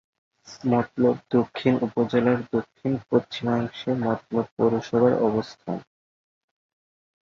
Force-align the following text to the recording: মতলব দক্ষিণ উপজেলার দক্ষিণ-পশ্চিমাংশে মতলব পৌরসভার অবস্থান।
মতলব 0.63 1.15
দক্ষিণ 1.31 1.73
উপজেলার 1.87 2.39
দক্ষিণ-পশ্চিমাংশে 2.51 3.89
মতলব 4.03 4.45
পৌরসভার 4.55 5.13
অবস্থান। 5.27 5.77